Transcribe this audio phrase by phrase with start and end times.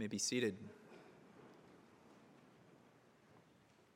[0.00, 0.56] may be seated.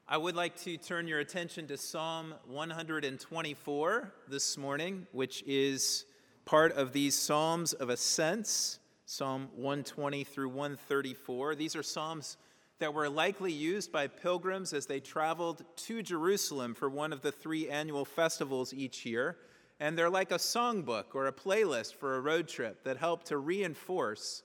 [0.07, 6.04] I would like to turn your attention to Psalm 124 this morning, which is
[6.45, 11.54] part of these Psalms of Ascents, Psalm 120 through 134.
[11.54, 12.36] These are Psalms
[12.80, 17.32] that were likely used by pilgrims as they traveled to Jerusalem for one of the
[17.32, 19.38] three annual festivals each year.
[19.80, 23.38] And they're like a songbook or a playlist for a road trip that help to
[23.38, 24.42] reinforce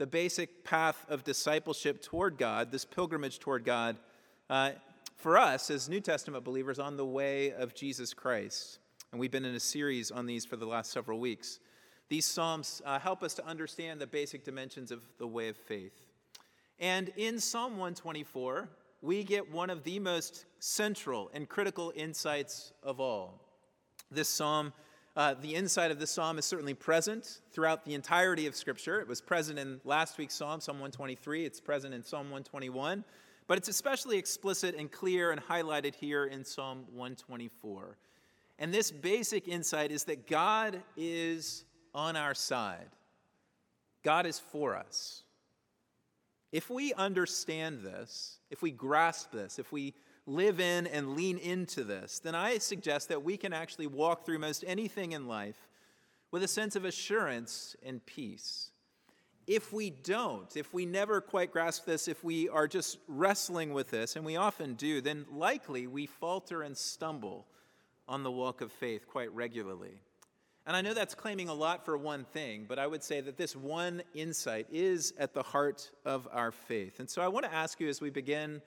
[0.00, 3.98] the basic path of discipleship toward God, this pilgrimage toward God,
[4.48, 4.70] uh,
[5.18, 8.78] for us as New Testament believers on the way of Jesus Christ.
[9.12, 11.60] And we've been in a series on these for the last several weeks.
[12.08, 15.92] These Psalms uh, help us to understand the basic dimensions of the way of faith.
[16.78, 18.70] And in Psalm 124,
[19.02, 23.38] we get one of the most central and critical insights of all.
[24.10, 24.72] This psalm
[25.16, 29.00] uh, the insight of this psalm is certainly present throughout the entirety of Scripture.
[29.00, 31.44] It was present in last week's psalm, Psalm 123.
[31.44, 33.04] It's present in Psalm 121.
[33.48, 37.96] But it's especially explicit and clear and highlighted here in Psalm 124.
[38.60, 42.90] And this basic insight is that God is on our side,
[44.04, 45.24] God is for us.
[46.52, 49.94] If we understand this, if we grasp this, if we
[50.34, 54.38] live in and lean into this, then I suggest that we can actually walk through
[54.38, 55.68] most anything in life
[56.30, 58.70] with a sense of assurance and peace.
[59.46, 63.90] If we don't, if we never quite grasp this, if we are just wrestling with
[63.90, 67.46] this, and we often do, then likely we falter and stumble
[68.06, 70.00] on the walk of faith quite regularly.
[70.66, 73.36] And I know that's claiming a lot for one thing, but I would say that
[73.36, 77.00] this one insight is at the heart of our faith.
[77.00, 78.62] And so I want to ask you as we begin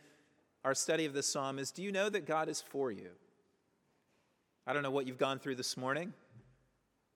[0.64, 3.10] our study of this psalm is do you know that God is for you?
[4.66, 6.14] I don't know what you've gone through this morning,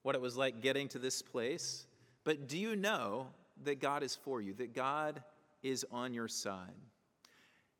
[0.03, 1.87] what it was like getting to this place,
[2.23, 3.27] but do you know
[3.63, 5.23] that God is for you, that God
[5.63, 6.73] is on your side?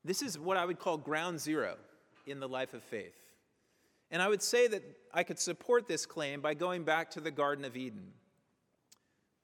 [0.05, 1.75] This is what I would call ground zero
[2.25, 3.17] in the life of faith.
[4.09, 4.83] And I would say that
[5.13, 8.13] I could support this claim by going back to the Garden of Eden.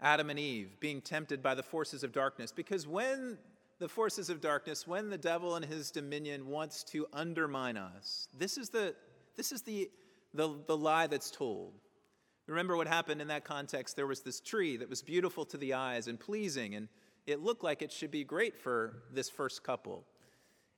[0.02, 2.52] Adam and Eve being tempted by the forces of darkness.
[2.52, 3.38] Because when
[3.80, 8.58] the forces of darkness, when the devil and his dominion wants to undermine us, this
[8.58, 8.96] is the,
[9.36, 9.90] this is the,
[10.34, 11.74] the, the lie that's told.
[12.48, 13.96] Remember what happened in that context?
[13.96, 16.88] There was this tree that was beautiful to the eyes and pleasing, and
[17.26, 20.06] it looked like it should be great for this first couple.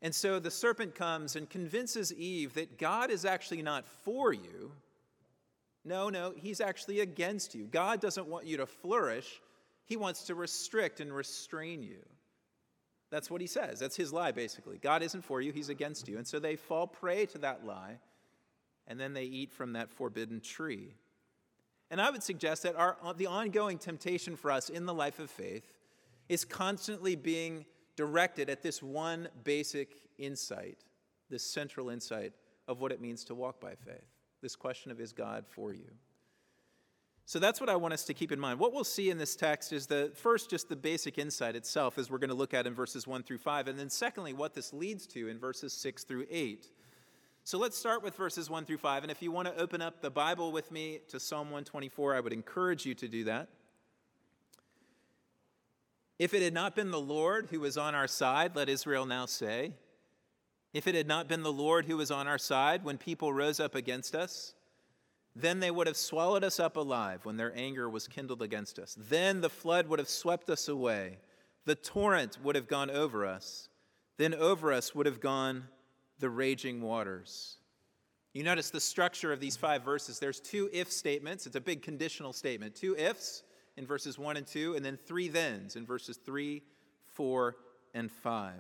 [0.01, 4.72] And so the serpent comes and convinces Eve that God is actually not for you.
[5.84, 7.66] No, no, he's actually against you.
[7.66, 9.41] God doesn't want you to flourish,
[9.85, 12.03] he wants to restrict and restrain you.
[13.16, 13.80] That's what he says.
[13.80, 14.78] That's his lie, basically.
[14.78, 16.18] God isn't for you, he's against you.
[16.18, 18.00] And so they fall prey to that lie,
[18.88, 20.96] and then they eat from that forbidden tree.
[21.90, 25.20] And I would suggest that our, uh, the ongoing temptation for us in the life
[25.20, 25.64] of faith
[26.28, 27.66] is constantly being
[27.96, 30.80] directed at this one basic insight,
[31.30, 32.34] this central insight
[32.68, 34.12] of what it means to walk by faith.
[34.42, 35.88] This question of is God for you?
[37.28, 38.59] So that's what I want us to keep in mind.
[38.59, 42.09] What we'll see in this text is the first, just the basic insight itself, as
[42.09, 44.72] we're going to look at in verses 1 through 5, and then secondly, what this
[44.72, 46.68] leads to in verses 6 through 8.
[47.44, 49.03] So let's start with verses 1 through 5.
[49.03, 52.19] And if you want to open up the Bible with me to Psalm 124, I
[52.19, 53.50] would encourage you to do that.
[56.18, 59.25] If it had not been the Lord who was on our side, let Israel now
[59.25, 59.74] say,
[60.74, 63.59] if it had not been the Lord who was on our side when people rose
[63.59, 64.53] up against us,
[65.35, 68.96] then they would have swallowed us up alive when their anger was kindled against us.
[68.97, 71.18] Then the flood would have swept us away.
[71.66, 73.68] The torrent would have gone over us.
[74.18, 75.66] Then over us would have gone
[76.19, 77.57] the raging waters.
[78.34, 80.19] You notice the structure of these five verses.
[80.19, 81.46] There's two if statements.
[81.46, 82.75] It's a big conditional statement.
[82.75, 83.44] Two ifs
[83.75, 86.62] in verses 1 and 2, and then three thens in verses 3,
[87.13, 87.56] 4,
[87.94, 88.53] and 5.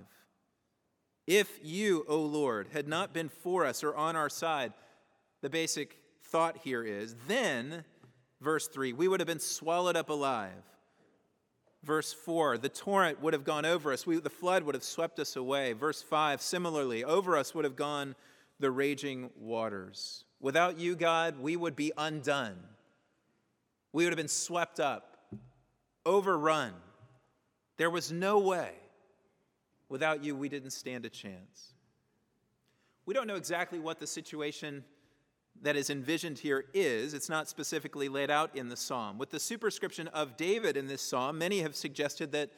[1.25, 4.73] If you, O Lord, had not been for us or on our side,
[5.41, 7.83] the basic thought here is then,
[8.41, 10.51] verse 3, we would have been swallowed up alive.
[11.83, 15.19] Verse 4, the torrent would have gone over us, we, the flood would have swept
[15.19, 15.73] us away.
[15.73, 18.15] Verse 5, similarly, over us would have gone
[18.59, 20.23] the raging waters.
[20.39, 22.57] Without you, God, we would be undone.
[23.93, 25.17] We would have been swept up,
[26.05, 26.73] overrun.
[27.77, 28.71] There was no way.
[29.89, 31.73] Without you, we didn't stand a chance.
[33.05, 34.83] We don't know exactly what the situation
[35.61, 39.17] that is envisioned here is, it's not specifically laid out in the psalm.
[39.17, 42.51] With the superscription of David in this psalm, many have suggested that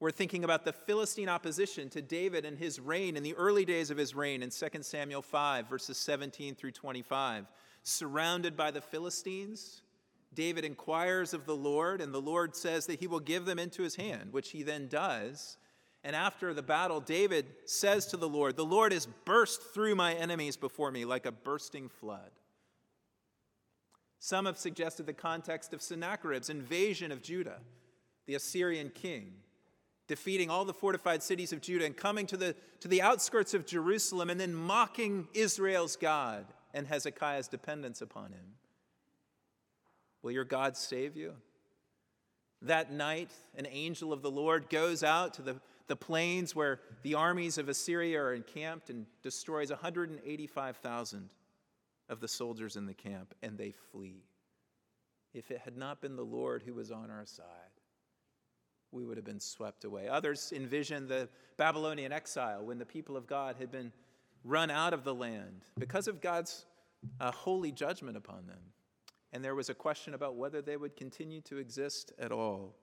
[0.00, 3.90] we're thinking about the Philistine opposition to David and his reign in the early days
[3.90, 7.46] of his reign in 2 Samuel 5, verses 17 through 25.
[7.84, 9.82] Surrounded by the Philistines,
[10.34, 13.82] David inquires of the Lord, and the Lord says that he will give them into
[13.82, 15.56] his hand, which he then does.
[16.04, 20.12] And after the battle, David says to the Lord, The Lord has burst through my
[20.12, 22.30] enemies before me like a bursting flood.
[24.18, 27.58] Some have suggested the context of Sennacherib's invasion of Judah,
[28.26, 29.32] the Assyrian king,
[30.06, 33.66] defeating all the fortified cities of Judah and coming to the, to the outskirts of
[33.66, 38.54] Jerusalem and then mocking Israel's God and Hezekiah's dependence upon him.
[40.22, 41.34] Will your God save you?
[42.62, 47.14] That night, an angel of the Lord goes out to the, the plains where the
[47.14, 51.30] armies of Assyria are encamped and destroys 185,000
[52.08, 54.24] of the soldiers in the camp, and they flee.
[55.32, 57.44] If it had not been the Lord who was on our side,
[58.92, 60.08] we would have been swept away.
[60.08, 63.92] Others envision the Babylonian exile when the people of God had been
[64.44, 66.66] run out of the land because of God's
[67.18, 68.60] uh, holy judgment upon them
[69.34, 72.76] and there was a question about whether they would continue to exist at all.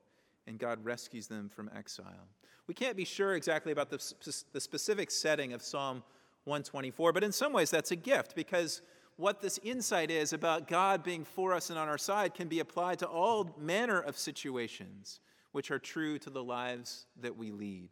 [0.47, 2.27] And God rescues them from exile.
[2.67, 4.13] We can't be sure exactly about the,
[4.53, 6.03] the specific setting of Psalm
[6.45, 8.81] 124, but in some ways that's a gift because
[9.17, 12.59] what this insight is about God being for us and on our side can be
[12.59, 15.19] applied to all manner of situations
[15.51, 17.89] which are true to the lives that we lead.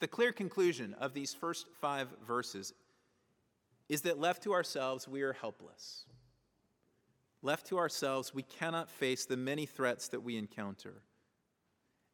[0.00, 2.72] The clear conclusion of these first five verses
[3.88, 6.06] is that left to ourselves, we are helpless.
[7.42, 11.02] Left to ourselves, we cannot face the many threats that we encounter.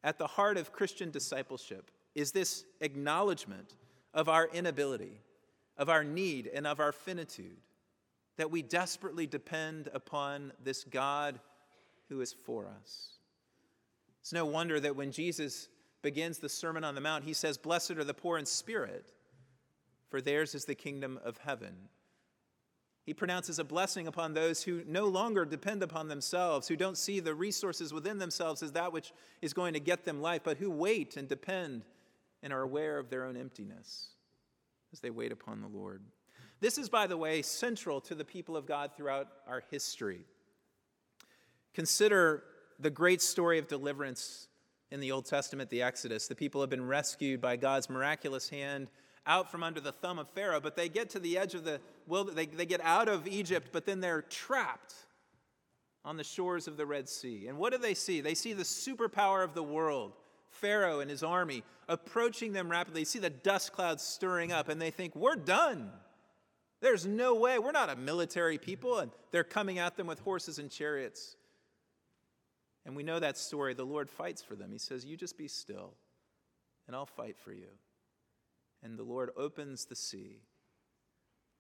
[0.02, 3.75] At the heart of Christian discipleship is this acknowledgement
[4.14, 5.20] of our inability,
[5.76, 7.58] of our need, and of our finitude,
[8.36, 11.40] that we desperately depend upon this God
[12.08, 13.19] who is for us.
[14.20, 15.69] It's no wonder that when Jesus
[16.02, 19.12] begins the Sermon on the Mount, he says, Blessed are the poor in spirit,
[20.08, 21.75] for theirs is the kingdom of heaven.
[23.08, 27.20] He pronounces a blessing upon those who no longer depend upon themselves, who don't see
[27.20, 30.70] the resources within themselves as that which is going to get them life, but who
[30.70, 31.87] wait and depend
[32.43, 34.08] and are aware of their own emptiness
[34.93, 36.02] as they wait upon the Lord.
[36.60, 40.20] This is, by the way, central to the people of God throughout our history.
[41.72, 42.44] Consider
[42.78, 44.49] the great story of deliverance
[44.90, 46.28] in the Old Testament, the Exodus.
[46.28, 48.88] The people have been rescued by God's miraculous hand
[49.28, 51.80] out from under the thumb of Pharaoh, but they get to the edge of the
[52.08, 54.94] wilderness, they, they get out of Egypt, but then they're trapped
[56.04, 57.46] on the shores of the Red Sea.
[57.46, 58.20] And what do they see?
[58.20, 60.12] They see the superpower of the world,
[60.48, 63.02] Pharaoh and his army, approaching them rapidly.
[63.02, 65.90] They see the dust clouds stirring up, and they think, We're done.
[66.80, 67.58] There's no way.
[67.58, 69.00] We're not a military people.
[69.00, 71.36] And they're coming at them with horses and chariots.
[72.86, 73.75] And we know that story.
[73.75, 74.70] The Lord fights for them.
[74.70, 75.92] He says, You just be still,
[76.86, 77.69] and I'll fight for you.
[78.82, 80.42] And the Lord opens the sea,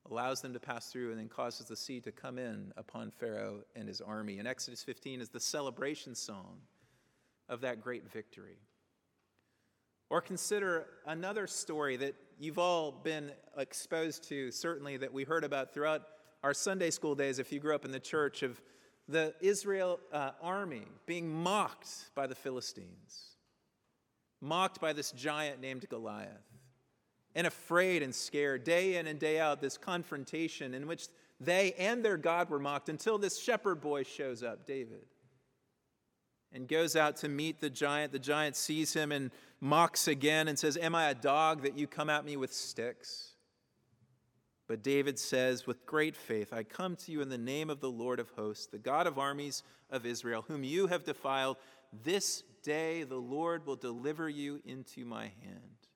[0.08, 3.62] allows them to pass through, and then causes the sea to come in upon Pharaoh
[3.74, 4.38] and his army.
[4.38, 6.58] And Exodus 15 is the celebration song
[7.48, 8.58] of that great victory.
[10.10, 15.74] Or consider another story that you've all been exposed to, certainly that we heard about
[15.74, 16.02] throughout
[16.42, 18.60] our Sunday school days if you grew up in the church, of
[19.08, 23.36] the Israel uh, army being mocked by the Philistines,
[24.40, 26.47] mocked by this giant named Goliath
[27.38, 31.06] and afraid and scared day in and day out, this confrontation in which
[31.38, 35.04] they and their God were mocked until this shepherd boy shows up, David,
[36.52, 38.10] and goes out to meet the giant.
[38.10, 39.30] The giant sees him and
[39.60, 43.34] mocks again and says, Am I a dog that you come at me with sticks?
[44.66, 47.88] But David says, with great faith, I come to you in the name of the
[47.88, 51.56] Lord of hosts, the God of armies of Israel, whom you have defiled.
[52.02, 55.87] This day the Lord will deliver you into my hand.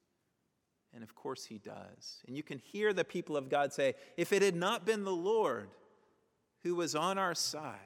[0.94, 2.22] And of course, he does.
[2.26, 5.10] And you can hear the people of God say, if it had not been the
[5.10, 5.70] Lord
[6.62, 7.78] who was on our side,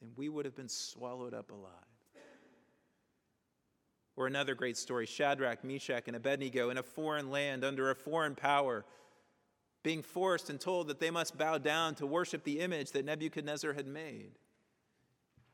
[0.00, 1.70] then we would have been swallowed up alive.
[4.16, 8.36] Or another great story Shadrach, Meshach, and Abednego in a foreign land under a foreign
[8.36, 8.84] power,
[9.82, 13.72] being forced and told that they must bow down to worship the image that Nebuchadnezzar
[13.72, 14.38] had made.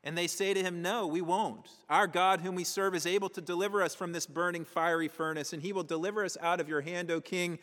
[0.02, 1.69] And they say to him, No, we won't.
[1.88, 5.52] Our God, whom we serve, is able to deliver us from this burning fiery furnace,
[5.52, 7.59] and he will deliver us out of your hand, O king.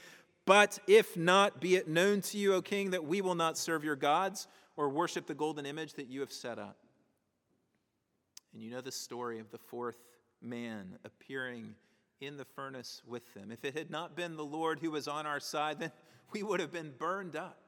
[0.46, 3.84] But if not, be it known to you, O king, that we will not serve
[3.84, 6.78] your gods or worship the golden image that you have set up.
[8.54, 9.98] And you know the story of the fourth
[10.42, 11.76] man appearing
[12.22, 13.52] in the furnace with them.
[13.52, 15.92] If it had not been the Lord who was on our side, then
[16.32, 17.60] we would have been burned up.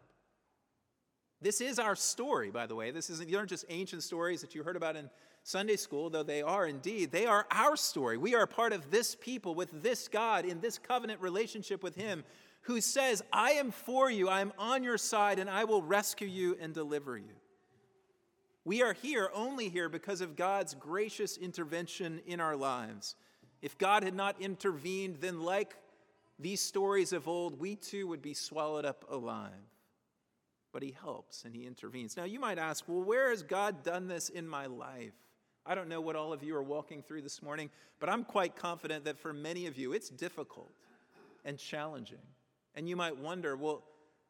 [1.42, 2.92] This is our story, by the way.
[2.92, 5.10] This isn't, these aren't just ancient stories that you heard about in
[5.44, 7.12] Sunday school, though they are indeed.
[7.12, 8.18] They are our story.
[8.18, 12.24] We are part of this people with this God in this covenant relationship with Him
[12.64, 16.28] who says, I am for you, I am on your side, and I will rescue
[16.28, 17.34] you and deliver you.
[18.66, 23.16] We are here, only here, because of God's gracious intervention in our lives.
[23.62, 25.76] If God had not intervened, then, like
[26.38, 29.52] these stories of old, we too would be swallowed up alive.
[30.72, 32.16] But He helps and He intervenes.
[32.16, 35.14] Now, you might ask, well, where has God done this in my life?
[35.66, 38.56] I don't know what all of you are walking through this morning, but I'm quite
[38.56, 40.72] confident that for many of you, it's difficult
[41.46, 42.18] and challenging.
[42.76, 43.84] And you might wonder, well,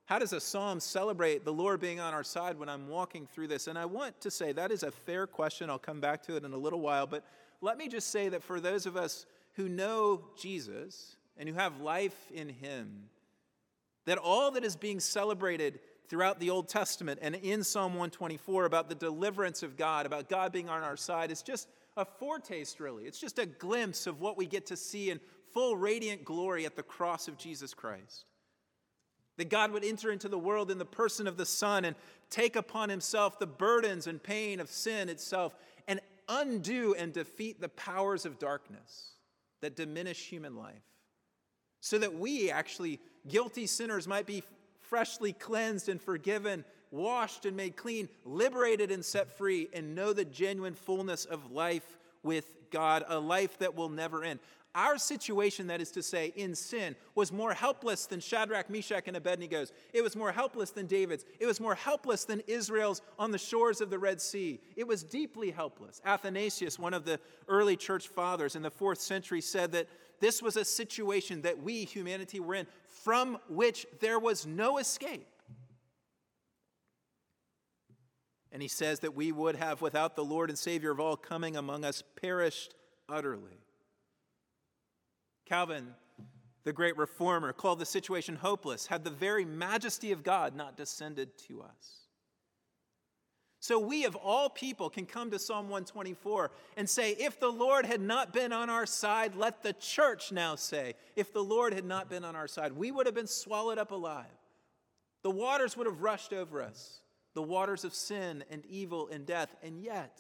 [0.06, 3.48] how does a psalm celebrate the Lord being on our side when I'm walking through
[3.48, 3.68] this?
[3.68, 5.70] And I want to say that is a fair question.
[5.70, 7.06] I'll come back to it in a little while.
[7.06, 7.24] But
[7.62, 11.80] let me just say that for those of us who know Jesus and who have
[11.80, 13.04] life in Him,
[14.06, 18.90] that all that is being celebrated throughout the Old Testament and in Psalm 124 about
[18.90, 23.06] the deliverance of God, about God being on our side, is just a foretaste, really.
[23.06, 25.20] It's just a glimpse of what we get to see in
[25.54, 28.26] full radiant glory at the cross of Jesus Christ.
[29.38, 31.96] That God would enter into the world in the person of the Son and
[32.30, 35.56] take upon himself the burdens and pain of sin itself
[35.88, 39.14] and undo and defeat the powers of darkness
[39.62, 40.84] that diminish human life.
[41.82, 44.44] So that we, actually, guilty sinners, might be
[44.90, 50.26] freshly cleansed and forgiven, washed and made clean, liberated and set free, and know the
[50.26, 54.40] genuine fullness of life with God, a life that will never end.
[54.76, 59.18] Our situation, that is to say, in sin, was more helpless than Shadrach, Meshach, and
[59.18, 59.72] Abednego's.
[59.94, 61.26] It was more helpless than David's.
[61.40, 64.60] It was more helpless than Israel's on the shores of the Red Sea.
[64.76, 66.02] It was deeply helpless.
[66.06, 69.88] Athanasius, one of the early church fathers in the fourth century, said that
[70.20, 75.26] this was a situation that we, humanity, were in, from which there was no escape.
[78.52, 81.56] And he says that we would have, without the Lord and Savior of all coming
[81.56, 82.74] among us, perished
[83.08, 83.60] utterly.
[85.46, 85.94] Calvin,
[86.64, 91.38] the great reformer, called the situation hopeless, had the very majesty of God not descended
[91.48, 92.00] to us.
[93.62, 97.86] So we, of all people, can come to Psalm 124 and say, If the Lord
[97.86, 101.84] had not been on our side, let the church now say, If the Lord had
[101.84, 104.26] not been on our side, we would have been swallowed up alive.
[105.24, 107.00] The waters would have rushed over us,
[107.40, 110.20] the waters of sin and evil and death, and yet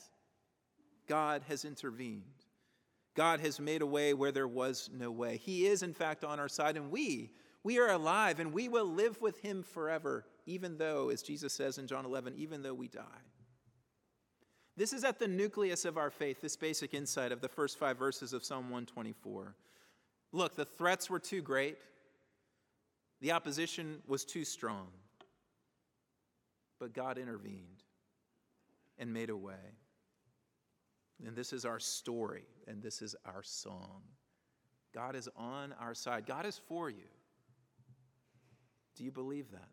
[1.06, 2.24] God has intervened.
[3.14, 5.36] God has made a way where there was no way.
[5.36, 8.86] He is, in fact, on our side, and we, we are alive, and we will
[8.86, 12.88] live with Him forever, even though, as Jesus says in John 11, even though we
[12.88, 13.04] die.
[14.78, 17.98] This is at the nucleus of our faith, this basic insight of the first five
[17.98, 19.58] verses of Psalm 124.
[20.32, 21.80] Look, the threats were too great,
[23.20, 24.88] the opposition was too strong,
[26.80, 27.84] but God intervened
[28.98, 29.76] and made a way.
[31.26, 34.02] And this is our story, and this is our song.
[34.94, 37.08] God is on our side, God is for you.
[38.96, 39.70] Do you believe that?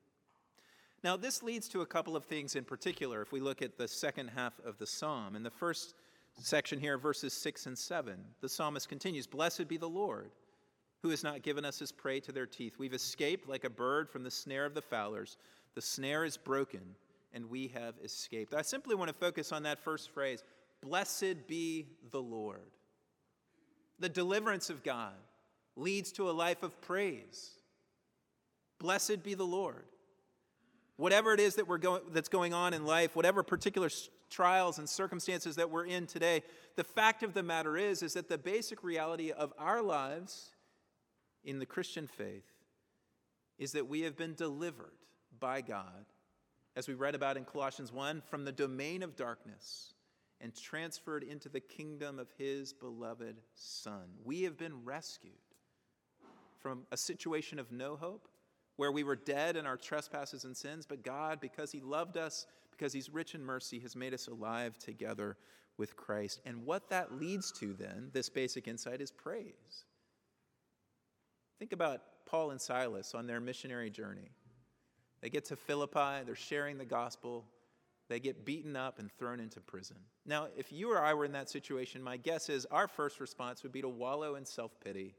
[1.04, 3.86] Now, this leads to a couple of things in particular if we look at the
[3.86, 5.36] second half of the psalm.
[5.36, 5.94] In the first
[6.38, 10.30] section here, verses 6 and 7, the psalmist continues Blessed be the Lord,
[11.02, 12.74] who has not given us his prey to their teeth.
[12.78, 15.36] We've escaped like a bird from the snare of the fowlers.
[15.76, 16.80] The snare is broken,
[17.34, 18.54] and we have escaped.
[18.54, 20.42] I simply want to focus on that first phrase
[20.82, 22.70] Blessed be the Lord.
[23.98, 25.14] The deliverance of God
[25.76, 27.50] leads to a life of praise.
[28.78, 29.84] Blessed be the Lord.
[30.96, 33.90] Whatever it is that we're going, that's going on in life, whatever particular
[34.30, 36.42] trials and circumstances that we're in today,
[36.76, 40.52] the fact of the matter is, is that the basic reality of our lives
[41.44, 42.46] in the Christian faith
[43.58, 44.92] is that we have been delivered
[45.40, 46.06] by God,
[46.74, 49.94] as we read about in Colossians 1, from the domain of darkness
[50.40, 54.04] and transferred into the kingdom of his beloved Son.
[54.24, 55.32] We have been rescued
[56.58, 58.28] from a situation of no hope,
[58.76, 62.46] where we were dead in our trespasses and sins, but God, because he loved us,
[62.70, 65.36] because he's rich in mercy, has made us alive together
[65.78, 66.40] with Christ.
[66.44, 69.84] And what that leads to then, this basic insight, is praise.
[71.58, 74.30] Think about Paul and Silas on their missionary journey.
[75.26, 77.44] They get to Philippi, they're sharing the gospel,
[78.08, 79.96] they get beaten up and thrown into prison.
[80.24, 83.64] Now, if you or I were in that situation, my guess is our first response
[83.64, 85.16] would be to wallow in self pity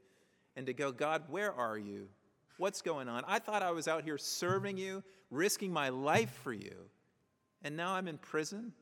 [0.56, 2.08] and to go, God, where are you?
[2.56, 3.22] What's going on?
[3.28, 6.86] I thought I was out here serving you, risking my life for you,
[7.60, 8.72] and now I'm in prison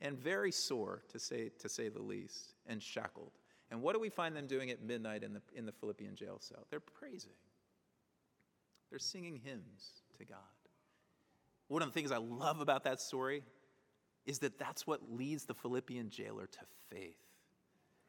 [0.00, 3.32] and very sore, to say, to say the least, and shackled.
[3.70, 6.38] And what do we find them doing at midnight in the, in the Philippian jail
[6.40, 6.66] cell?
[6.70, 7.36] They're praising,
[8.88, 10.38] they're singing hymns to God.
[11.72, 13.42] One of the things I love about that story
[14.26, 16.58] is that that's what leads the Philippian jailer to
[16.90, 17.16] faith.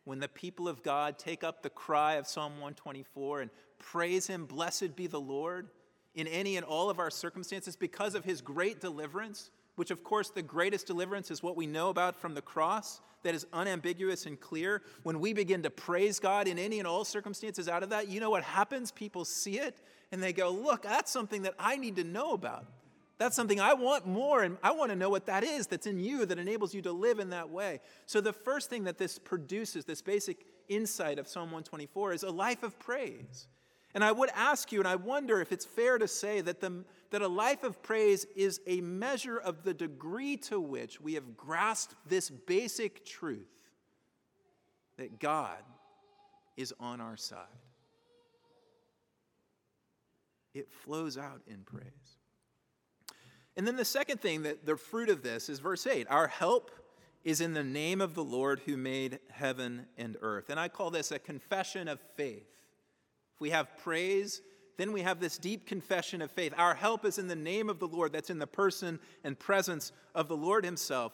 [0.03, 4.47] When the people of God take up the cry of Psalm 124 and praise Him,
[4.47, 5.69] blessed be the Lord,
[6.13, 10.29] in any and all of our circumstances, because of His great deliverance, which, of course,
[10.29, 14.41] the greatest deliverance is what we know about from the cross, that is unambiguous and
[14.41, 14.81] clear.
[15.03, 18.19] When we begin to praise God in any and all circumstances out of that, you
[18.19, 18.91] know what happens?
[18.91, 19.77] People see it
[20.11, 22.65] and they go, Look, that's something that I need to know about.
[23.23, 25.97] That's something I want more, and I want to know what that is that's in
[25.97, 27.79] you that enables you to live in that way.
[28.05, 32.29] So, the first thing that this produces, this basic insight of Psalm 124, is a
[32.29, 33.47] life of praise.
[33.93, 36.83] And I would ask you, and I wonder if it's fair to say that, the,
[37.11, 41.37] that a life of praise is a measure of the degree to which we have
[41.37, 43.47] grasped this basic truth
[44.97, 45.63] that God
[46.57, 47.37] is on our side.
[50.53, 52.12] It flows out in praise.
[53.55, 56.71] And then the second thing that the fruit of this is verse 8 Our help
[57.23, 60.49] is in the name of the Lord who made heaven and earth.
[60.49, 62.47] And I call this a confession of faith.
[63.33, 64.41] If we have praise,
[64.77, 66.53] then we have this deep confession of faith.
[66.57, 69.91] Our help is in the name of the Lord, that's in the person and presence
[70.13, 71.13] of the Lord Himself,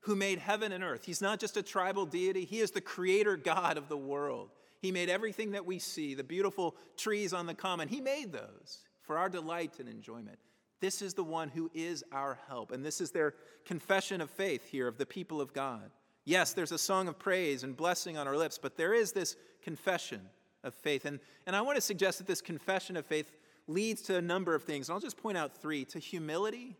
[0.00, 1.04] who made heaven and earth.
[1.04, 4.50] He's not just a tribal deity, He is the creator God of the world.
[4.80, 8.84] He made everything that we see, the beautiful trees on the common, He made those
[9.02, 10.38] for our delight and enjoyment.
[10.80, 12.70] This is the one who is our help.
[12.70, 15.90] And this is their confession of faith here of the people of God.
[16.24, 19.36] Yes, there's a song of praise and blessing on our lips, but there is this
[19.62, 20.20] confession
[20.64, 21.04] of faith.
[21.04, 23.30] And, and I want to suggest that this confession of faith
[23.68, 24.88] leads to a number of things.
[24.88, 26.76] And I'll just point out three to humility,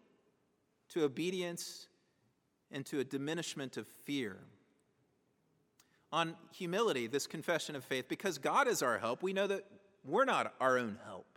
[0.91, 1.88] to obedience,
[2.71, 4.37] and to a diminishment of fear.
[6.12, 9.65] On humility, this confession of faith, because God is our help, we know that
[10.05, 11.36] we're not our own help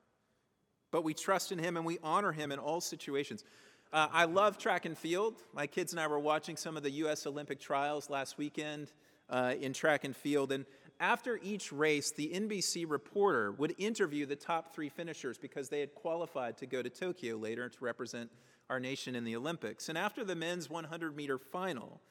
[0.92, 3.44] but we trust in Him and we honor Him in all situations.
[3.92, 5.36] Uh, I love track and field.
[5.54, 7.26] My kids and I were watching some of the U.S.
[7.26, 8.92] Olympic trials last weekend
[9.30, 10.52] uh, in track and field.
[10.52, 10.66] And
[11.00, 15.96] after each race, the NBC reporter would interview the top three finishers because they had
[15.96, 18.30] qualified to go to Tokyo later to represent
[18.70, 19.90] our nation in the Olympics.
[19.90, 22.02] And after the men's 100 meter final,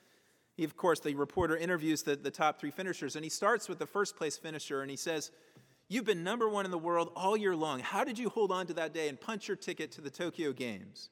[0.57, 3.79] he, of course, the reporter interviews the, the top three finishers, and he starts with
[3.79, 5.31] the first place finisher, and he says,
[5.89, 7.81] You've been number one in the world all year long.
[7.81, 10.53] How did you hold on to that day and punch your ticket to the Tokyo
[10.53, 11.09] Games?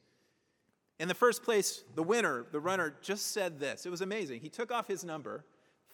[0.98, 3.86] In the first place, the winner, the runner, just said this.
[3.86, 4.40] It was amazing.
[4.40, 5.44] He took off his number,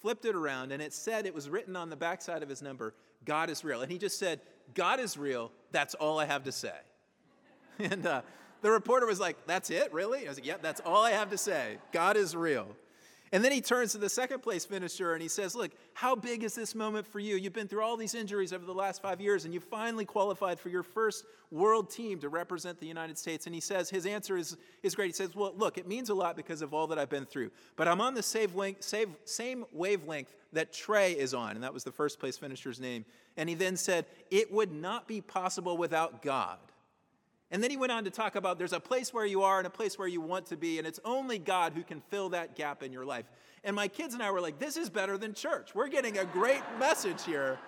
[0.00, 2.94] flipped it around, and it said, it was written on the backside of his number,
[3.24, 3.83] God is real.
[3.83, 4.40] And he just said,
[4.74, 5.52] God is real.
[5.70, 6.74] That's all I have to say.
[7.78, 8.20] And uh,
[8.61, 10.26] the reporter was like, That's it, really?
[10.26, 11.78] I was like, Yep, that's all I have to say.
[11.90, 12.68] God is real.
[13.33, 16.45] And then he turns to the second place finisher and he says, Look, how big
[16.45, 17.37] is this moment for you?
[17.37, 20.61] You've been through all these injuries over the last five years and you finally qualified
[20.61, 23.47] for your first world team to represent the United States.
[23.47, 25.07] And he says, His answer is, is great.
[25.07, 27.51] He says, Well, look, it means a lot because of all that I've been through.
[27.77, 31.53] But I'm on the same, same, same wavelength that Trey is on.
[31.53, 33.07] And that was the first place finisher's name.
[33.38, 36.59] And he then said, It would not be possible without God.
[37.52, 39.66] And then he went on to talk about there's a place where you are and
[39.66, 42.56] a place where you want to be, and it's only God who can fill that
[42.56, 43.26] gap in your life.
[43.62, 45.74] And my kids and I were like, this is better than church.
[45.74, 47.58] We're getting a great message here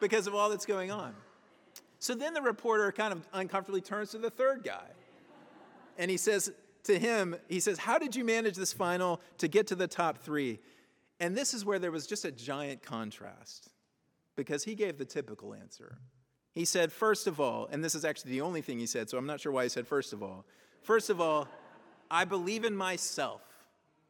[0.00, 1.12] because of all that's going on.
[1.98, 4.86] So then the reporter kind of uncomfortably turns to the third guy.
[5.98, 6.52] And he says
[6.84, 10.18] to him, he says, How did you manage this final to get to the top
[10.18, 10.60] three?
[11.18, 13.70] And this is where there was just a giant contrast
[14.36, 15.98] because he gave the typical answer.
[16.54, 19.16] He said, first of all, and this is actually the only thing he said, so
[19.16, 20.44] I'm not sure why he said first of all.
[20.82, 21.48] First of all,
[22.10, 23.40] I believe in myself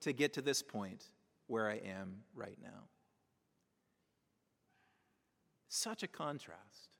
[0.00, 1.04] to get to this point
[1.46, 2.88] where I am right now.
[5.68, 6.96] Such a contrast.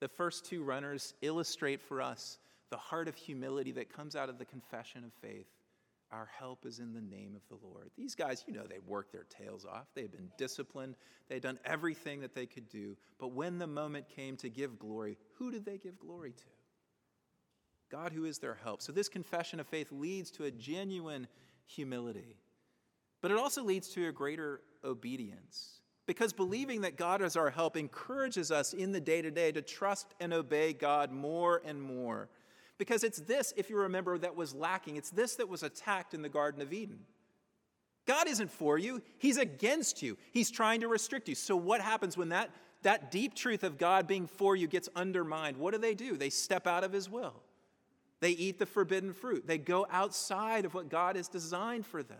[0.00, 2.38] The first two runners illustrate for us
[2.70, 5.46] the heart of humility that comes out of the confession of faith
[6.14, 7.90] our help is in the name of the Lord.
[7.96, 9.86] These guys, you know, they worked their tails off.
[9.94, 10.94] They had been disciplined.
[11.28, 12.96] They had done everything that they could do.
[13.18, 16.44] But when the moment came to give glory, who did they give glory to?
[17.90, 18.80] God, who is their help.
[18.80, 21.26] So this confession of faith leads to a genuine
[21.66, 22.36] humility.
[23.20, 25.80] But it also leads to a greater obedience.
[26.06, 29.62] Because believing that God is our help encourages us in the day to day to
[29.62, 32.28] trust and obey God more and more.
[32.78, 34.96] Because it's this, if you remember, that was lacking.
[34.96, 37.00] It's this that was attacked in the Garden of Eden.
[38.06, 40.18] God isn't for you, He's against you.
[40.32, 41.34] He's trying to restrict you.
[41.34, 42.50] So, what happens when that,
[42.82, 45.56] that deep truth of God being for you gets undermined?
[45.56, 46.16] What do they do?
[46.16, 47.34] They step out of His will.
[48.20, 49.46] They eat the forbidden fruit.
[49.46, 52.18] They go outside of what God has designed for them.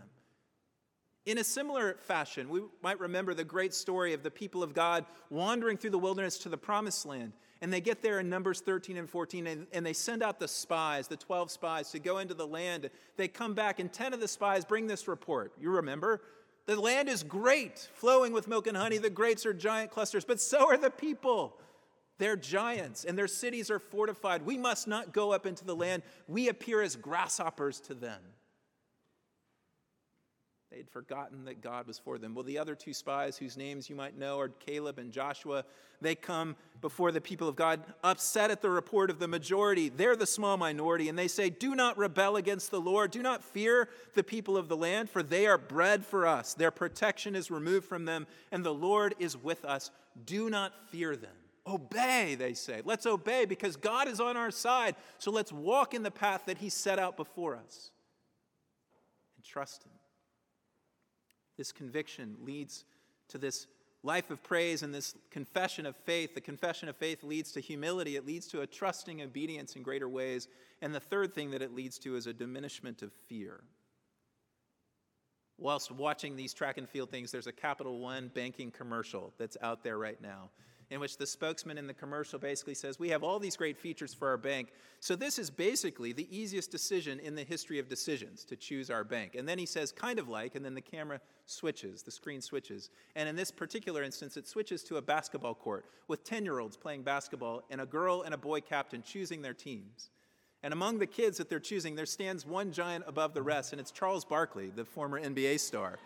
[1.27, 5.07] In a similar fashion, we might remember the great story of the people of God
[5.31, 7.33] wandering through the wilderness to the promised land.
[7.61, 10.49] And they get there in Numbers 13 and 14, and, and, they send out the
[10.49, 12.91] spies, the 12 spies, to go into the land.
[13.17, 15.53] They come back, and 10 of the spies bring this report.
[15.59, 16.21] You remember?
[16.67, 18.99] The land is great, flowing with milk and honey.
[18.99, 21.57] The grapes are giant clusters, but so are the people.
[22.19, 24.47] They're giants, and their cities are fortified.
[24.47, 26.03] We must not go up into the land.
[26.29, 28.21] We appear as grasshoppers to them.
[30.75, 32.35] They'd forgotten that God was for them.
[32.35, 35.65] Well, the other two spies, whose names you might know are Caleb and Joshua,
[36.01, 39.89] they come before the people of God, upset at the report of the majority.
[39.89, 43.13] They're the small minority, and they say, Do not rebel against the Lord.
[43.13, 46.55] Do not fear the people of the land, for they are bread for us.
[46.55, 49.93] Their protection is removed from them, and the Lord is with us.
[50.27, 51.31] Do not fear them.
[51.69, 52.83] Obey, they say.
[52.85, 54.97] Let's obey because God is on our side.
[55.19, 57.93] So let's walk in the path that He set out before us
[59.37, 59.94] and trust Him.
[61.57, 62.85] This conviction leads
[63.29, 63.67] to this
[64.03, 66.35] life of praise and this confession of faith.
[66.35, 70.09] The confession of faith leads to humility, it leads to a trusting obedience in greater
[70.09, 70.49] ways.
[70.83, 73.61] And the third thing that it leads to is a diminishment of fear.
[75.57, 79.85] Whilst watching these track and field things, there's a Capital One banking commercial that's out
[79.85, 80.51] there right now
[80.91, 84.15] in which the spokesman in the commercial basically says, We have all these great features
[84.15, 84.73] for our bank.
[85.01, 89.05] So, this is basically the easiest decision in the history of decisions to choose our
[89.05, 89.35] bank.
[89.35, 92.91] And then he says, kind of like, and then the camera switches, the screen switches.
[93.17, 96.77] And in this particular instance, it switches to a basketball court with 10 year olds
[96.77, 100.11] playing basketball and a girl and a boy captain choosing their teams.
[100.63, 103.81] And among the kids that they're choosing, there stands one giant above the rest, and
[103.81, 105.99] it's Charles Barkley, the former NBA star.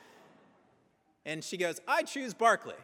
[1.25, 2.75] And she goes, I choose Barkley.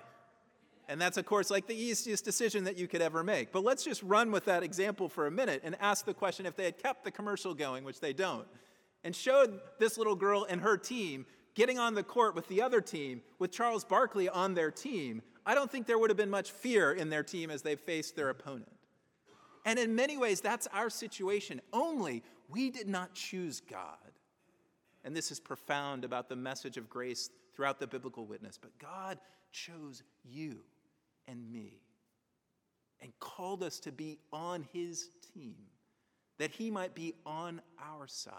[0.89, 3.53] And that's, of course, like the easiest decision that you could ever make.
[3.53, 6.57] But let's just run with that example for a minute and ask the question if
[6.57, 8.47] they had kept the commercial going, which they don't,
[9.03, 12.81] and showed this little girl and her team getting on the court with the other
[12.81, 16.51] team, with Charles Barkley on their team, I don't think there would have been much
[16.51, 18.73] fear in their team as they faced their opponent.
[19.65, 21.61] And in many ways, that's our situation.
[21.73, 23.99] Only we did not choose God.
[25.05, 28.59] And this is profound about the message of grace throughout the biblical witness.
[28.61, 29.19] But God
[29.53, 30.61] chose you
[31.29, 31.81] and me
[33.01, 35.57] and called us to be on his team,
[36.39, 38.35] that he might be on our side.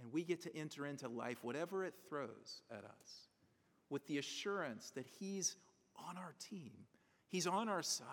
[0.00, 3.28] And we get to enter into life, whatever it throws at us,
[3.90, 5.56] with the assurance that he's
[6.08, 6.72] on our team,
[7.28, 8.06] he's on our side.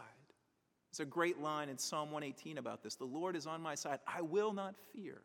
[0.92, 4.00] It's a great line in Psalm 118 about this The Lord is on my side,
[4.06, 5.22] I will not fear.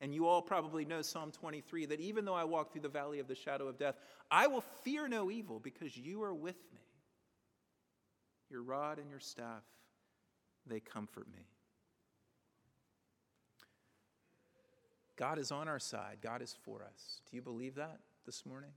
[0.00, 3.18] And you all probably know Psalm 23 that even though I walk through the valley
[3.18, 3.96] of the shadow of death,
[4.30, 6.80] I will fear no evil because you are with me.
[8.48, 9.62] Your rod and your staff,
[10.66, 11.46] they comfort me.
[15.16, 17.20] God is on our side, God is for us.
[17.30, 18.70] Do you believe that this morning?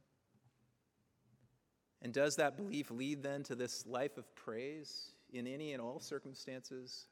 [2.01, 6.01] And does that belief lead then to this life of praise in any and all
[6.01, 7.07] circumstances?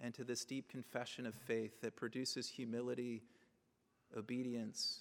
[0.00, 3.22] And to this deep confession of faith that produces humility,
[4.16, 5.00] obedience,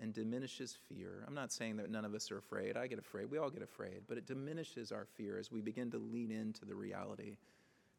[0.00, 1.24] and diminishes fear.
[1.26, 2.76] I'm not saying that none of us are afraid.
[2.76, 3.30] I get afraid.
[3.30, 4.02] We all get afraid.
[4.08, 7.36] But it diminishes our fear as we begin to lean into the reality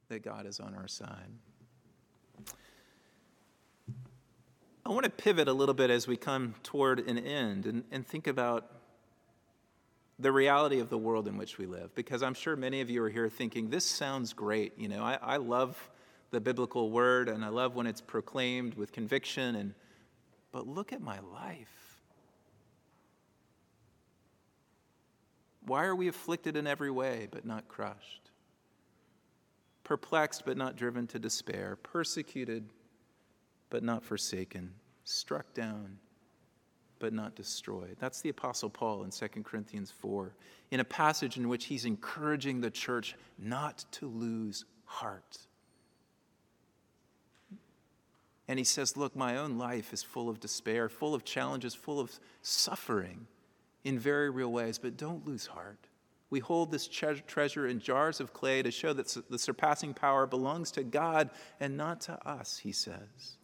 [0.09, 1.31] that God is on our side.
[4.85, 8.05] I want to pivot a little bit as we come toward an end and, and
[8.05, 8.69] think about
[10.19, 11.93] the reality of the world in which we live.
[11.95, 14.73] Because I'm sure many of you are here thinking, this sounds great.
[14.77, 15.77] You know, I, I love
[16.31, 19.55] the biblical word and I love when it's proclaimed with conviction.
[19.55, 19.73] And,
[20.51, 22.01] but look at my life.
[25.65, 28.31] Why are we afflicted in every way but not crushed?
[29.83, 32.69] Perplexed but not driven to despair, persecuted
[33.69, 34.73] but not forsaken,
[35.03, 35.97] struck down
[37.03, 37.97] but not destroyed.
[37.99, 40.33] That's the Apostle Paul in 2 Corinthians 4,
[40.71, 45.37] in a passage in which he's encouraging the church not to lose heart.
[48.47, 51.99] And he says, Look, my own life is full of despair, full of challenges, full
[51.99, 53.27] of suffering
[53.83, 55.89] in very real ways, but don't lose heart.
[56.29, 60.71] We hold this treasure in jars of clay to show that the surpassing power belongs
[60.71, 63.35] to God and not to us, he says.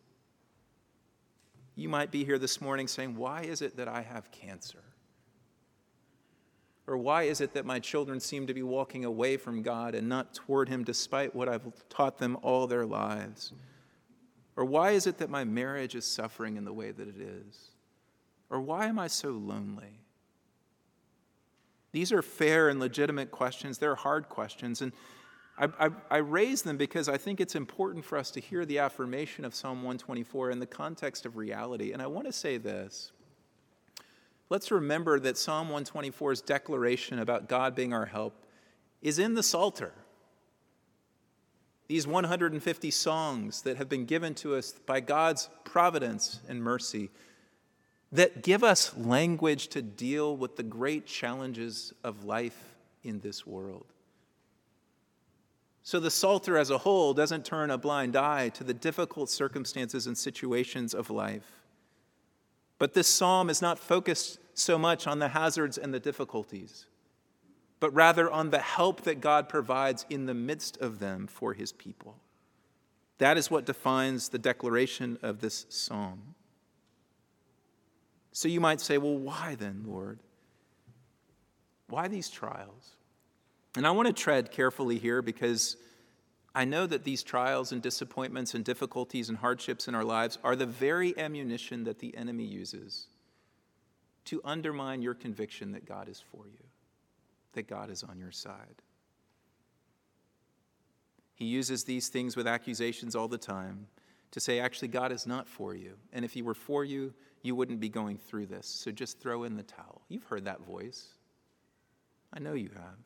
[1.80, 4.84] You might be here this morning saying, Why is it that I have cancer?
[6.86, 10.10] Or why is it that my children seem to be walking away from God and
[10.10, 13.54] not toward Him despite what I've taught them all their lives?
[14.58, 17.70] Or why is it that my marriage is suffering in the way that it is?
[18.50, 20.02] Or why am I so lonely?
[21.94, 23.78] These are fair and legitimate questions.
[23.78, 24.82] They're hard questions.
[24.82, 24.92] And
[25.60, 28.80] I, I, I, raise them because I think it's important for us to hear the
[28.80, 31.92] affirmation of Psalm 124 in the context of reality.
[31.92, 33.12] And I want to say this.
[34.50, 38.46] Let's remember that Psalm 124's declaration about God being our help
[39.02, 39.94] is in the Psalter.
[41.88, 47.10] These 150 songs that have been given to us by God's providence and mercy
[48.12, 53.86] that give us language to deal with the great challenges of life in this world.
[55.84, 60.08] So the Psalter as a whole doesn't turn a blind eye to the difficult circumstances
[60.08, 61.60] and situations of life.
[62.78, 66.86] But this psalm is not focused so much on the hazards and the difficulties,
[67.80, 71.72] but rather on the help that God provides in the midst of them for his
[71.72, 72.16] people.
[73.18, 76.36] That is what defines the declaration of this psalm.
[78.32, 80.20] So you might say, well, why then, Lord?
[81.90, 82.96] Why these trials?
[83.76, 85.78] And I want to tread carefully here because
[86.56, 90.56] I know that these trials and disappointments and difficulties and hardships in our lives are
[90.56, 93.08] the very ammunition that the enemy uses
[94.26, 96.64] to undermine your conviction that God is for you,
[97.54, 98.82] that God is on your side.
[101.36, 103.88] He uses these things with accusations all the time
[104.32, 105.94] to say, actually, God is not for you.
[106.12, 108.68] And if He were for you, you wouldn't be going through this.
[108.68, 110.02] So just throw in the towel.
[110.10, 111.08] You've heard that voice.
[112.34, 112.98] I know you have.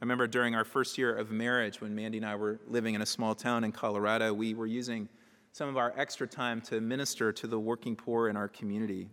[0.00, 3.02] I remember during our first year of marriage, when Mandy and I were living in
[3.02, 5.10] a small town in Colorado, we were using
[5.52, 9.10] some of our extra time to minister to the working poor in our community.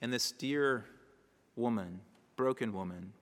[0.00, 0.84] And this dear
[1.54, 2.00] woman,
[2.34, 3.12] broken woman,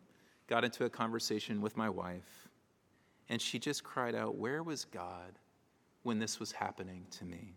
[0.47, 2.49] got into a conversation with my wife,
[3.29, 5.39] and she just cried out, Where was God
[6.05, 7.55] when this was happening to me?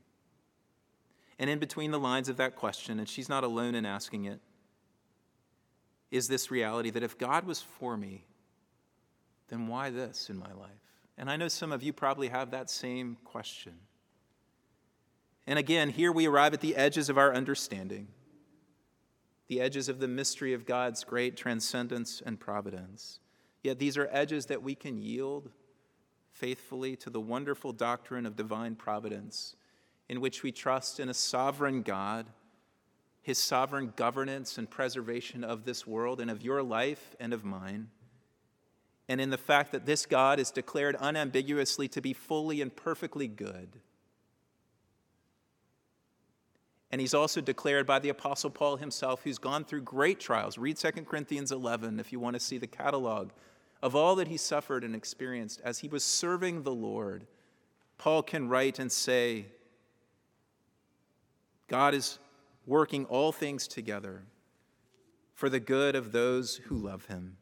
[1.39, 4.41] And in between the lines of that question, and she's not alone in asking it,
[6.11, 8.25] is this reality that if God was for me,
[9.47, 10.71] then why this in my life?
[11.17, 13.73] And I know some of you probably have that same question.
[15.47, 18.07] And again, here we arrive at the edges of our understanding,
[19.47, 23.19] the edges of the mystery of God's great transcendence and providence.
[23.63, 25.51] Yet these are edges that we can yield
[26.31, 29.55] faithfully to the wonderful doctrine of divine providence,
[30.09, 32.25] in which we trust in a sovereign God,
[33.21, 37.89] his sovereign governance and preservation of this world and of your life and of mine
[39.07, 43.27] and in the fact that this God is declared unambiguously to be fully and perfectly
[43.27, 43.79] good.
[46.91, 50.57] And he's also declared by the Apostle Paul himself, who's gone through great trials.
[50.57, 53.31] Read 2 Corinthians 11 if you want to see the catalog
[53.81, 57.27] of all that he suffered and experienced as he was serving the Lord.
[57.97, 59.47] Paul can write and say,
[61.67, 62.19] God is
[62.65, 64.23] working all things together
[65.33, 67.37] for the good of those who love him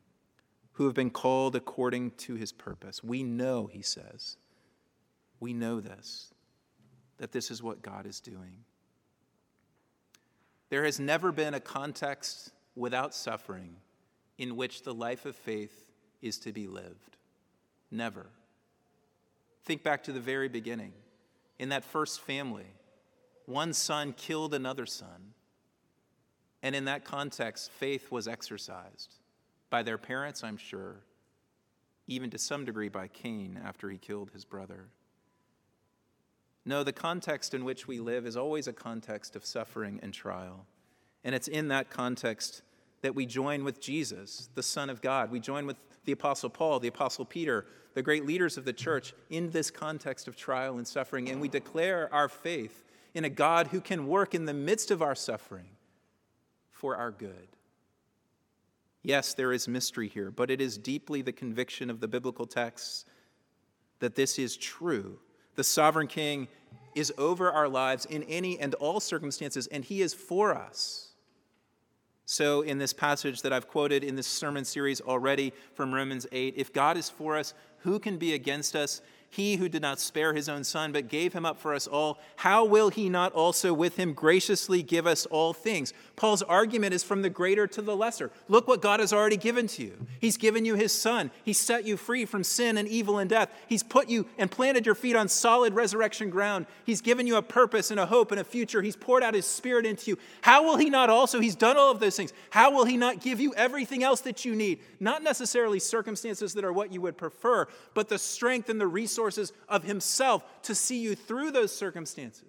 [0.73, 3.03] who have been called according to his purpose.
[3.03, 4.37] We know, he says,
[5.39, 6.33] we know this,
[7.17, 8.63] that this is what God is doing.
[10.69, 13.75] There has never been a context without suffering
[14.39, 17.17] in which the life of faith is to be lived.
[17.91, 18.25] Never.
[19.65, 20.93] Think back to the very beginning.
[21.59, 22.65] In that first family,
[23.45, 25.33] one son killed another son.
[26.63, 29.19] And in that context, faith was exercised
[29.73, 30.97] by their parents, I'm sure,
[32.05, 34.85] even to some degree by Cain after he killed his brother.
[36.63, 40.67] No, the context in which we live is always a context of suffering and trial.
[41.23, 42.61] And it's in that context
[43.01, 45.31] that we join with Jesus, the Son of God.
[45.31, 49.15] We join with the Apostle Paul, the Apostle Peter, the great leaders of the church
[49.31, 51.29] in this context of trial and suffering.
[51.29, 55.01] And we declare our faith in a God who can work in the midst of
[55.01, 55.71] our suffering
[56.69, 57.47] for our good.
[59.03, 63.05] Yes, there is mystery here, but it is deeply the conviction of the biblical texts
[63.99, 65.19] that this is true.
[65.55, 66.47] The sovereign king
[66.95, 71.09] is over our lives in any and all circumstances, and he is for us.
[72.25, 76.53] So, in this passage that I've quoted in this sermon series already from Romans 8,
[76.55, 79.01] if God is for us, who can be against us?
[79.33, 82.19] He who did not spare his own son, but gave him up for us all,
[82.35, 85.91] how will he not also with him graciously give us all things?
[86.15, 88.29] Paul's argument is from the greater to the lesser.
[88.47, 90.05] Look what God has already given to you.
[90.21, 93.49] He's given you his son, He set you free from sin and evil and death.
[93.67, 96.67] He's put you and planted your feet on solid resurrection ground.
[96.85, 98.83] He's given you a purpose and a hope and a future.
[98.83, 100.19] He's poured out his spirit into you.
[100.41, 101.39] How will he not also?
[101.39, 102.33] He's done all of those things.
[102.51, 104.77] How will he not give you everything else that you need?
[104.99, 109.22] Not necessarily circumstances that are what you would prefer, but the strength and the resources
[109.23, 112.43] resources of Himself to see you through those circumstances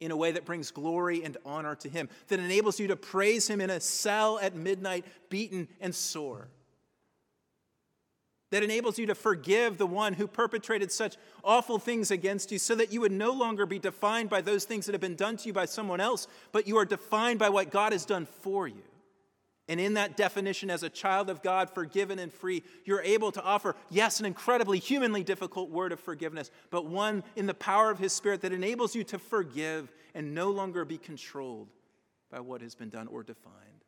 [0.00, 3.48] in a way that brings glory and honor to Him, that enables you to praise
[3.48, 6.48] Him in a cell at midnight, beaten and sore.
[8.50, 12.74] That enables you to forgive the one who perpetrated such awful things against you so
[12.76, 15.46] that you would no longer be defined by those things that have been done to
[15.48, 18.82] you by someone else, but you are defined by what God has done for you.
[19.68, 23.42] And in that definition, as a child of God, forgiven and free, you're able to
[23.42, 27.98] offer, yes, an incredibly humanly difficult word of forgiveness, but one in the power of
[27.98, 31.68] His Spirit that enables you to forgive and no longer be controlled
[32.30, 33.78] by what has been done or defined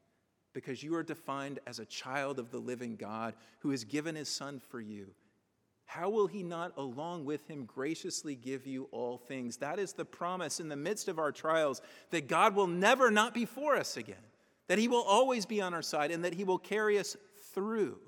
[0.53, 4.29] because you are defined as a child of the living God who has given his
[4.29, 5.09] Son for you.
[5.85, 9.57] How will he not, along with him, graciously give you all things?
[9.57, 13.35] That is the promise in the midst of our trials that God will never not
[13.35, 14.17] be for us again,
[14.71, 17.17] that he will always be on our side, and that he will carry us
[17.53, 17.99] through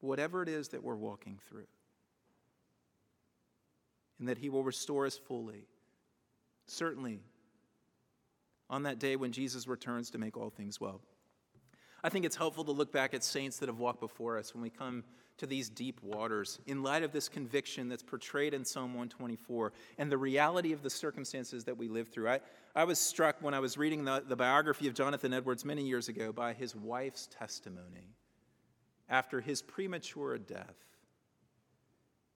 [0.00, 1.68] whatever it is that we're walking through,
[4.18, 5.68] and that he will restore us fully.
[6.66, 7.20] Certainly,
[8.68, 11.00] on that day when Jesus returns to make all things well.
[12.02, 14.64] I think it's helpful to look back at saints that have walked before us when
[14.64, 15.04] we come
[15.40, 20.12] to these deep waters in light of this conviction that's portrayed in Psalm 124 and
[20.12, 22.28] the reality of the circumstances that we live through.
[22.28, 22.40] I,
[22.76, 26.08] I was struck when I was reading the, the biography of Jonathan Edwards many years
[26.08, 28.14] ago by his wife's testimony
[29.08, 30.76] after his premature death.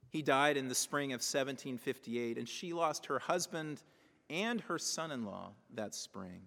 [0.08, 3.82] He died in the spring of 1758, and she lost her husband
[4.30, 6.40] and her son in law that spring.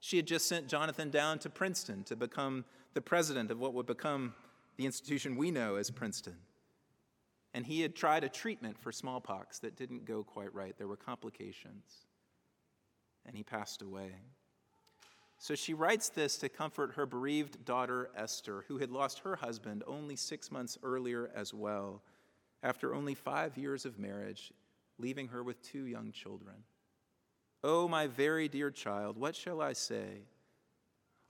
[0.00, 3.86] She had just sent Jonathan down to Princeton to become the president of what would
[3.86, 4.34] become
[4.76, 6.36] the institution we know as Princeton.
[7.54, 10.76] And he had tried a treatment for smallpox that didn't go quite right.
[10.78, 12.06] There were complications.
[13.26, 14.12] And he passed away.
[15.38, 19.82] So she writes this to comfort her bereaved daughter, Esther, who had lost her husband
[19.86, 22.02] only six months earlier as well,
[22.62, 24.52] after only five years of marriage
[24.98, 26.54] leaving her with two young children.
[27.64, 30.22] Oh, my very dear child, what shall I say?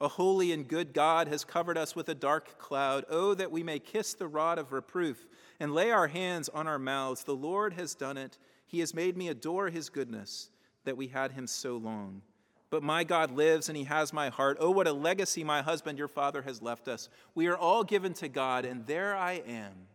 [0.03, 3.05] A holy and good God has covered us with a dark cloud.
[3.09, 5.29] Oh, that we may kiss the rod of reproof
[5.61, 7.23] and lay our hands on our mouths.
[7.23, 8.37] The Lord has done it.
[8.67, 10.51] He has made me adore his goodness
[10.83, 12.23] that we had him so long.
[12.69, 14.57] But my God lives and he has my heart.
[14.59, 17.09] Oh, what a legacy my husband, your father, has left us.
[17.37, 19.87] We are all given to God, and there I am,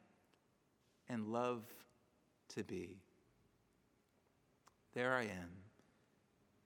[1.09, 1.65] and love
[2.55, 3.01] to be.
[4.93, 5.49] There I am,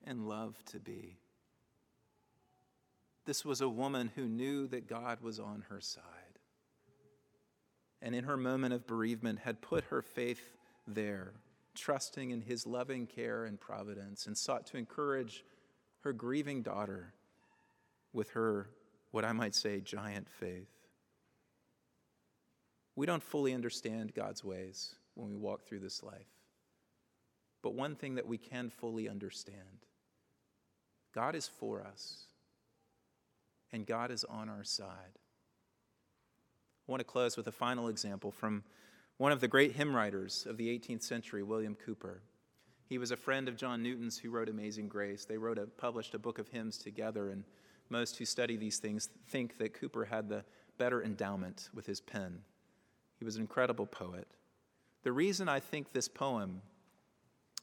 [0.06, 1.21] and love to be.
[3.26, 6.04] This was a woman who knew that God was on her side.
[8.02, 10.42] And in her moment of bereavement, had put her faith
[10.88, 11.34] there,
[11.76, 15.44] trusting in his loving care and providence, and sought to encourage
[16.00, 17.14] her grieving daughter
[18.12, 18.70] with her,
[19.12, 20.72] what I might say, giant faith.
[22.96, 26.28] We don't fully understand God's ways when we walk through this life.
[27.62, 29.86] But one thing that we can fully understand
[31.14, 32.28] God is for us,
[33.72, 35.18] and God is on our side.
[36.88, 38.64] I want to close with a final example from
[39.18, 42.22] one of the great hymn writers of the 18th century, William Cowper.
[42.90, 45.24] He was a friend of John Newton's who wrote Amazing Grace.
[45.24, 47.44] They wrote a, published a book of hymns together, and
[47.90, 50.44] most who study these things think that Cowper had the
[50.78, 52.40] better endowment with his pen.
[53.20, 54.28] He was an incredible poet.
[55.04, 56.62] The reason I think this poem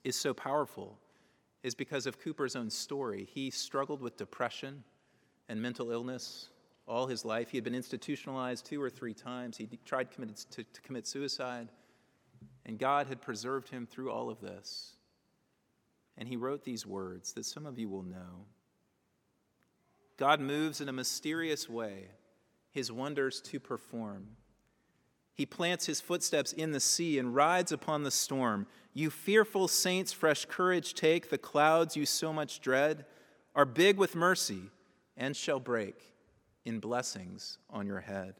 [0.04, 0.98] is so powerful
[1.62, 3.28] is because of Cowper's own story.
[3.30, 4.84] He struggled with depression
[5.48, 6.48] and mental illness
[6.86, 7.50] all his life.
[7.50, 9.56] He had been institutionalized two or three times.
[9.56, 11.68] He tried to, to commit suicide,
[12.64, 14.94] and God had preserved him through all of this.
[16.16, 18.46] And he wrote these words that some of you will know
[20.16, 22.08] God moves in a mysterious way,
[22.72, 24.26] his wonders to perform.
[25.32, 28.66] He plants his footsteps in the sea and rides upon the storm.
[28.92, 31.30] You fearful saints, fresh courage take.
[31.30, 33.04] The clouds you so much dread
[33.54, 34.72] are big with mercy
[35.18, 36.14] and shall break
[36.64, 38.36] in blessings on your head.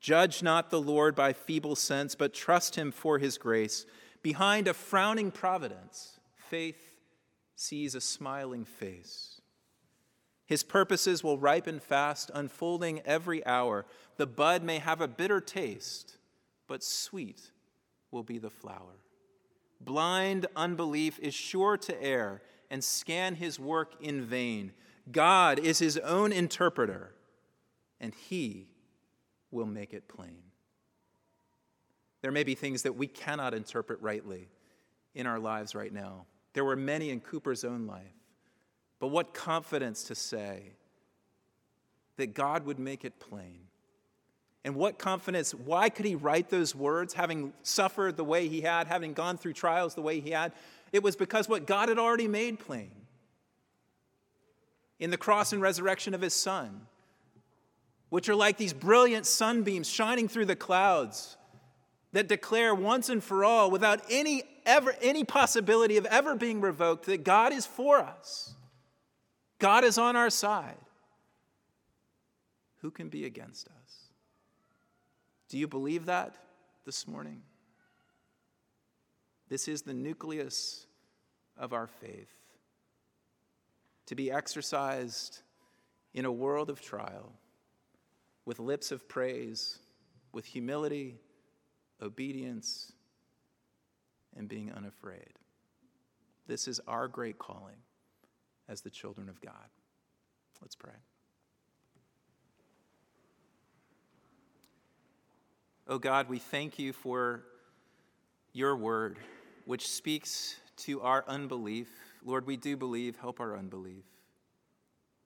[0.00, 3.84] Judge not the Lord by feeble sense, but trust him for his grace.
[4.22, 6.92] Behind a frowning providence, faith
[7.54, 9.40] sees a smiling face.
[10.46, 13.86] His purposes will ripen fast, unfolding every hour.
[14.16, 16.16] The bud may have a bitter taste,
[16.66, 17.52] but sweet
[18.10, 18.98] will be the flower.
[19.80, 24.72] Blind unbelief is sure to err and scan his work in vain.
[25.10, 27.14] God is his own interpreter,
[28.00, 28.68] and he
[29.50, 30.42] will make it plain.
[32.20, 34.48] There may be things that we cannot interpret rightly
[35.14, 36.26] in our lives right now.
[36.52, 38.14] There were many in Cowper's own life.
[39.00, 40.74] But what confidence to say
[42.16, 43.60] that God would make it plain.
[44.64, 48.86] And what confidence, why could he write those words, having suffered the way he had,
[48.86, 50.52] having gone through trials the way he had?
[50.92, 52.92] It was because what God had already made plain
[55.02, 56.86] in the cross and resurrection of his son,
[58.08, 61.36] which are like these brilliant sunbeams shining through the clouds
[62.12, 67.06] that declare once and for all, without any, ever, any possibility of ever being revoked,
[67.06, 68.54] that God is for us.
[69.58, 70.78] God is on our side.
[72.82, 74.10] Who can be against us?
[75.48, 76.36] Do you believe that
[76.86, 77.42] this morning?
[79.48, 80.86] This is the nucleus
[81.58, 82.41] of our faith
[84.06, 85.42] to be exercised
[86.14, 87.32] in a world of trial
[88.44, 89.78] with lips of praise,
[90.32, 91.16] with humility,
[92.00, 92.92] obedience,
[94.36, 95.38] and being unafraid.
[96.46, 97.76] This is our great calling
[98.68, 99.68] as the children of God.
[100.60, 100.92] Let's pray.
[105.88, 107.44] Oh God, we thank you for
[108.52, 109.18] your word,
[109.66, 111.88] which speaks to our unbelief.
[112.24, 114.04] Lord, we do believe, help our unbelief.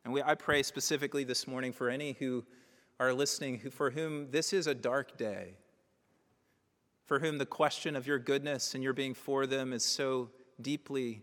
[0.04, 2.44] And we, I pray specifically this morning for any who
[2.98, 5.54] are listening, who, for whom this is a dark day,
[7.04, 10.30] for whom the question of your goodness and your being for them is so
[10.60, 11.22] deeply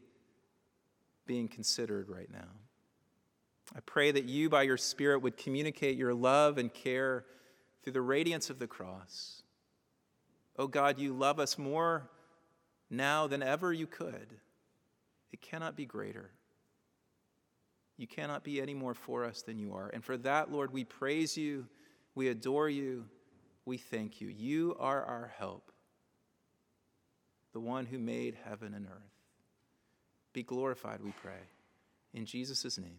[1.25, 2.49] being considered right now.
[3.75, 7.25] I pray that you, by your Spirit, would communicate your love and care
[7.83, 9.43] through the radiance of the cross.
[10.57, 12.09] Oh God, you love us more
[12.89, 14.27] now than ever you could.
[15.33, 16.29] It cannot be greater.
[17.97, 19.89] You cannot be any more for us than you are.
[19.91, 21.67] And for that, Lord, we praise you,
[22.15, 23.05] we adore you,
[23.65, 24.27] we thank you.
[24.27, 25.71] You are our help,
[27.51, 29.01] the one who made heaven and earth.
[30.33, 31.41] Be glorified, we pray.
[32.13, 32.97] In Jesus' name,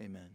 [0.00, 0.28] amen.